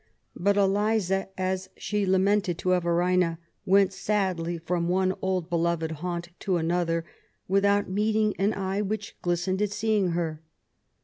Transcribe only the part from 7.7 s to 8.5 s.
meeting